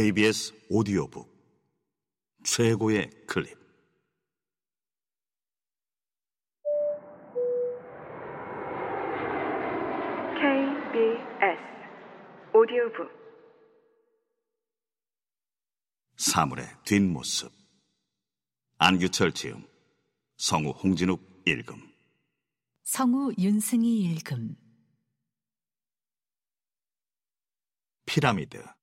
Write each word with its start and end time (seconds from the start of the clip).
KBS 0.00 0.54
오디오북. 0.70 1.28
최고의 2.42 3.10
클립. 3.26 3.54
KBS 10.36 11.60
오디오북. 12.54 13.10
사물의 16.16 16.64
뒷모습. 16.86 17.52
안규철 18.78 19.32
지음. 19.32 19.68
성우 20.38 20.70
홍진욱 20.70 21.42
읽음. 21.46 21.76
성우 22.84 23.34
윤승희 23.38 23.98
읽음. 24.14 24.56
피라미드 28.06 28.79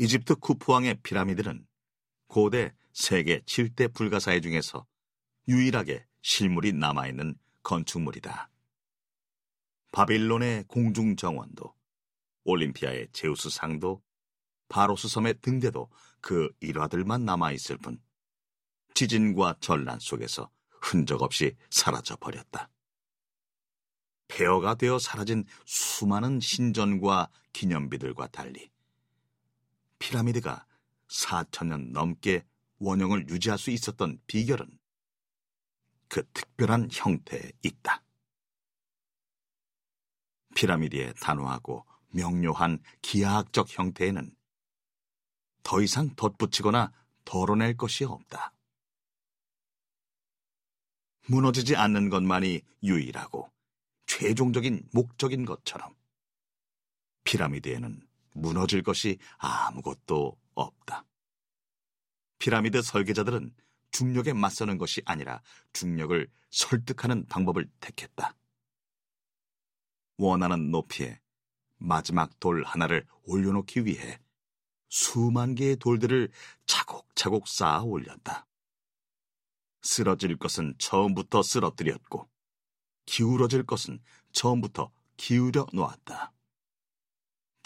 이집트 0.00 0.36
쿠프왕의 0.36 1.00
피라미드는 1.02 1.66
고대 2.28 2.72
세계 2.92 3.40
7대 3.40 3.92
불가사의 3.92 4.40
중에서 4.42 4.86
유일하게 5.48 6.06
실물이 6.22 6.72
남아있는 6.74 7.34
건축물이다. 7.64 8.48
바빌론의 9.90 10.66
공중 10.68 11.16
정원도, 11.16 11.74
올림피아의 12.44 13.08
제우스 13.12 13.50
상도, 13.50 14.00
바로스 14.68 15.08
섬의 15.08 15.40
등대도 15.40 15.90
그 16.20 16.48
일화들만 16.60 17.24
남아있을 17.24 17.78
뿐, 17.78 18.00
지진과 18.94 19.56
전란 19.58 19.98
속에서 19.98 20.48
흔적 20.80 21.22
없이 21.22 21.56
사라져 21.70 22.14
버렸다. 22.16 22.70
폐허가 24.28 24.76
되어 24.76 25.00
사라진 25.00 25.44
수많은 25.64 26.38
신전과 26.38 27.30
기념비들과 27.52 28.28
달리 28.28 28.70
피라미드가 29.98 30.66
4천년 31.08 31.92
넘게 31.92 32.44
원형을 32.78 33.28
유지할 33.28 33.58
수 33.58 33.70
있었던 33.70 34.20
비결은 34.26 34.78
그 36.08 36.26
특별한 36.32 36.88
형태에 36.92 37.52
있다. 37.62 38.02
피라미드의 40.54 41.14
단호하고 41.20 41.84
명료한 42.10 42.82
기하학적 43.02 43.78
형태에는 43.78 44.34
더 45.62 45.82
이상 45.82 46.14
덧붙이거나 46.14 46.92
덜어낼 47.24 47.76
것이 47.76 48.04
없다. 48.04 48.54
무너지지 51.26 51.76
않는 51.76 52.08
것만이 52.08 52.62
유일하고 52.82 53.52
최종적인 54.06 54.88
목적인 54.92 55.44
것처럼 55.44 55.94
피라미드에는 57.24 58.07
무너질 58.40 58.82
것이 58.82 59.18
아무것도 59.38 60.36
없다. 60.54 61.04
피라미드 62.38 62.82
설계자들은 62.82 63.54
중력에 63.90 64.32
맞서는 64.32 64.78
것이 64.78 65.02
아니라 65.04 65.42
중력을 65.72 66.28
설득하는 66.50 67.26
방법을 67.26 67.68
택했다. 67.80 68.34
원하는 70.18 70.70
높이에 70.70 71.20
마지막 71.76 72.38
돌 72.40 72.64
하나를 72.64 73.06
올려놓기 73.24 73.84
위해 73.84 74.20
수만 74.88 75.54
개의 75.54 75.76
돌들을 75.76 76.30
차곡차곡 76.66 77.46
쌓아 77.46 77.82
올렸다. 77.82 78.46
쓰러질 79.82 80.36
것은 80.36 80.74
처음부터 80.78 81.42
쓰러뜨렸고, 81.42 82.28
기울어질 83.06 83.64
것은 83.64 84.00
처음부터 84.32 84.90
기울여 85.16 85.66
놓았다. 85.72 86.32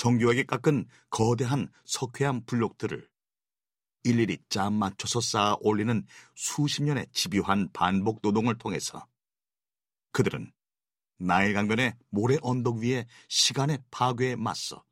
정교하게 0.03 0.42
깎은 0.42 0.86
거대한 1.11 1.69
석회암 1.84 2.42
블록들을 2.47 3.08
일일이 4.03 4.39
짠 4.48 4.72
맞춰서 4.72 5.20
쌓아 5.20 5.56
올리는 5.61 6.05
수십 6.34 6.83
년의 6.83 7.06
집요한 7.12 7.69
반복 7.72 8.19
노동을 8.20 8.58
통해서 8.58 9.07
그들은 10.11 10.51
나일 11.18 11.55
강변의 11.55 11.95
모래 12.11 12.36
언덕 12.42 12.79
위에 12.79 13.07
시간의 13.29 13.79
파괴에 13.92 14.35
맞서 14.35 14.83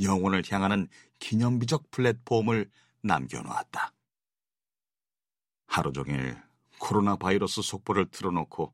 영혼을 0.00 0.44
향하는 0.48 0.86
기념비적 1.18 1.90
플랫폼을 1.90 2.70
남겨놓았다. 3.02 3.92
하루 5.66 5.92
종일 5.92 6.40
코로나 6.78 7.16
바이러스 7.16 7.60
속보를 7.60 8.06
틀어놓고 8.12 8.72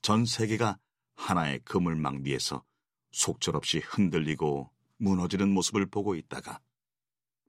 전 0.00 0.24
세계가 0.24 0.78
하나의 1.16 1.58
그물망 1.66 2.24
위에서 2.24 2.64
속절없이 3.10 3.80
흔들리고 3.80 4.70
무너지는 4.98 5.48
모습을 5.52 5.86
보고 5.86 6.14
있다가 6.14 6.60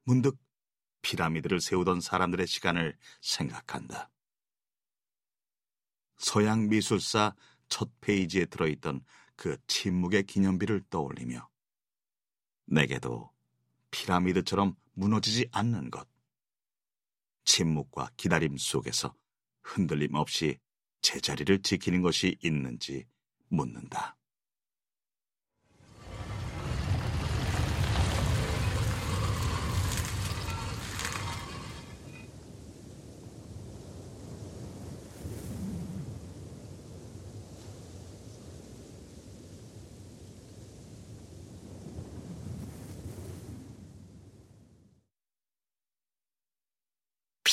문득 0.03 0.37
피라미드를 1.01 1.61
세우던 1.61 2.01
사람들의 2.01 2.47
시간을 2.47 2.97
생각한다. 3.21 4.09
서양 6.17 6.67
미술사 6.67 7.35
첫 7.69 7.89
페이지에 8.01 8.45
들어있던 8.45 9.03
그 9.35 9.57
침묵의 9.67 10.23
기념비를 10.23 10.83
떠올리며 10.89 11.47
내게도 12.65 13.31
피라미드처럼 13.91 14.75
무너지지 14.93 15.47
않는 15.51 15.89
것, 15.89 16.07
침묵과 17.45 18.11
기다림 18.17 18.57
속에서 18.57 19.15
흔들림 19.63 20.15
없이 20.15 20.59
제자리를 21.01 21.61
지키는 21.61 22.01
것이 22.01 22.37
있는지 22.43 23.05
묻는다. 23.47 24.18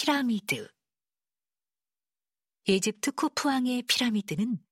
피라미드 0.06 0.69
이집트 2.65 3.11
쿠프왕의 3.11 3.83
피라미드는 3.89 4.65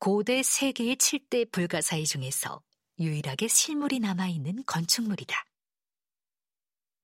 고대 0.00 0.42
세계의 0.42 0.96
7대 0.96 1.48
불가사의 1.52 2.06
중에서 2.06 2.60
유일하게 2.98 3.46
실물이 3.46 4.00
남아있는 4.00 4.64
건축물이다. 4.66 5.44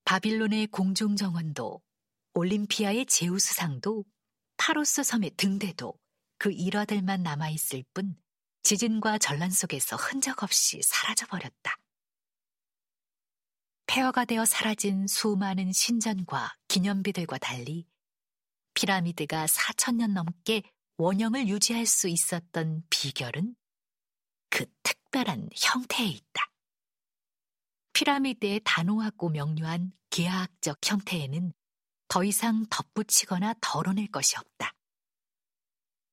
바빌론의 0.02 0.66
공중정원도, 0.66 1.80
올림피아의 2.34 3.06
제우스상도, 3.06 4.04
파로스 4.56 5.04
섬의 5.04 5.36
등대도 5.36 5.94
그 6.38 6.50
일화들만 6.50 7.22
남아있을 7.22 7.84
뿐 7.94 8.16
지진과 8.64 9.18
전란 9.18 9.48
속에서 9.48 9.94
흔적 9.94 10.42
없이 10.42 10.80
사라져버렸다. 10.82 11.79
폐허가 13.92 14.24
되어 14.24 14.44
사라진 14.44 15.08
수많은 15.08 15.72
신전과 15.72 16.54
기념비들과 16.68 17.38
달리 17.38 17.88
피라미드가 18.74 19.46
4천년 19.46 20.12
넘게 20.12 20.62
원형을 20.96 21.48
유지할 21.48 21.86
수 21.86 22.06
있었던 22.06 22.84
비결은 22.88 23.56
그 24.48 24.64
특별한 24.84 25.48
형태에 25.60 26.06
있다. 26.06 26.52
피라미드의 27.92 28.60
단호하고 28.62 29.30
명료한 29.30 29.92
기하학적 30.10 30.78
형태에는 30.88 31.52
더 32.06 32.22
이상 32.22 32.66
덧붙이거나 32.70 33.56
덜어낼 33.60 34.06
것이 34.06 34.36
없다. 34.36 34.72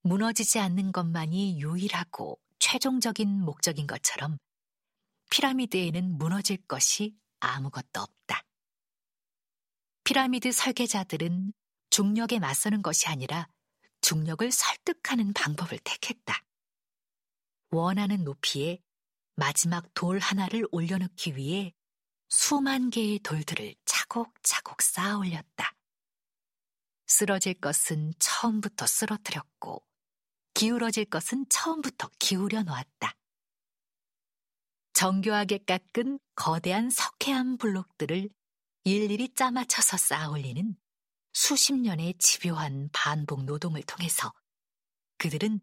무너지지 0.01 0.57
않는 0.57 0.91
것만이 0.91 1.61
유일하고 1.61 2.39
최종적인 2.57 3.39
목적인 3.45 3.85
것처럼 3.85 4.39
피라미드에는 5.29 6.17
무너질 6.17 6.57
것이 6.65 7.15
아무것도 7.39 8.01
없다. 8.01 8.43
피라미드 10.03 10.51
설계자들은 10.51 11.53
중력에 11.89 12.39
맞서는 12.39 12.81
것이 12.81 13.07
아니라 13.07 13.47
중력을 14.01 14.49
설득하는 14.51 15.33
방법을 15.33 15.79
택했다. 15.79 16.41
원하는 17.71 18.23
높이에 18.23 18.79
마지막 19.35 19.93
돌 19.93 20.19
하나를 20.19 20.65
올려놓기 20.71 21.35
위해 21.35 21.73
수만 22.29 22.89
개의 22.89 23.19
돌들을 23.19 23.75
차곡차곡 23.83 24.81
쌓아 24.81 25.17
올렸다. 25.17 25.73
쓰러질 27.07 27.55
것은 27.55 28.13
처음부터 28.19 28.85
쓰러뜨렸고, 28.85 29.85
기울어질 30.53 31.05
것은 31.05 31.45
처음부터 31.49 32.09
기울여 32.19 32.63
놓았다. 32.63 33.16
정교하게 34.97 35.59
깎은 35.59 36.17
거대한 36.33 36.89
석회암 36.89 37.57
블록들을 37.57 38.31
일일이 38.83 39.31
짜맞춰서 39.35 39.95
쌓아 39.95 40.29
올리는 40.29 40.75
수십 41.33 41.73
년의 41.73 42.15
집요한 42.17 42.89
반복 42.91 43.43
노동을 43.43 43.83
통해서 43.83 44.33
그들은 45.19 45.61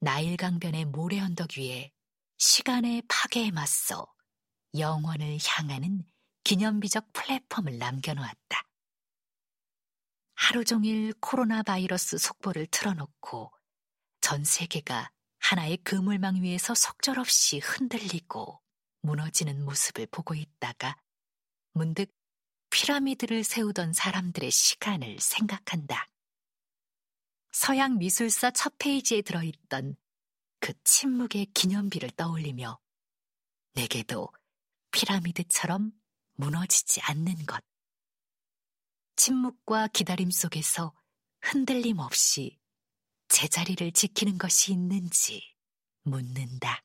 나일 0.00 0.36
강변의 0.36 0.84
모래 0.84 1.18
언덕 1.18 1.56
위에 1.56 1.92
시간의 2.36 3.04
파괴에 3.08 3.52
맞서 3.52 4.06
영원을 4.76 5.38
향하는 5.42 6.04
기념비적 6.44 7.14
플랫폼을 7.14 7.78
남겨놓았다. 7.78 8.68
하루 10.34 10.62
종일 10.66 11.14
코로나 11.22 11.62
바이러스 11.62 12.18
속보를 12.18 12.66
틀어놓고 12.66 13.50
전 14.20 14.44
세계가 14.44 15.10
하나의 15.48 15.78
그물망 15.78 16.42
위에서 16.42 16.74
속절없이 16.74 17.60
흔들리고 17.60 18.60
무너지는 19.00 19.64
모습을 19.64 20.06
보고 20.08 20.34
있다가 20.34 21.00
문득 21.72 22.14
피라미드를 22.68 23.44
세우던 23.44 23.94
사람들의 23.94 24.50
시간을 24.50 25.18
생각한다. 25.18 26.06
서양 27.50 27.96
미술사 27.96 28.50
첫 28.50 28.74
페이지에 28.76 29.22
들어있던 29.22 29.96
그 30.60 30.74
침묵의 30.84 31.46
기념비를 31.54 32.10
떠올리며 32.10 32.78
내게도 33.72 34.28
피라미드처럼 34.90 35.92
무너지지 36.34 37.00
않는 37.00 37.46
것. 37.46 37.64
침묵과 39.16 39.88
기다림 39.88 40.30
속에서 40.30 40.92
흔들림 41.40 42.00
없이 42.00 42.58
제자리를 43.28 43.92
지키는 43.92 44.38
것이 44.38 44.72
있는지 44.72 45.42
묻는다. 46.04 46.82